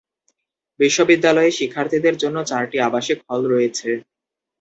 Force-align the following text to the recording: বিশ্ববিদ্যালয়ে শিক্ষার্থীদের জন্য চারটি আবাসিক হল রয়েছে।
বিশ্ববিদ্যালয়ে 0.79 1.51
শিক্ষার্থীদের 1.51 2.15
জন্য 2.21 2.37
চারটি 2.49 2.77
আবাসিক 2.81 3.17
হল 3.27 3.41
রয়েছে। 3.47 3.89